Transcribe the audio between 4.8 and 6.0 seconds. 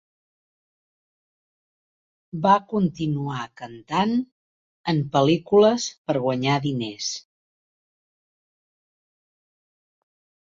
en pel·lícules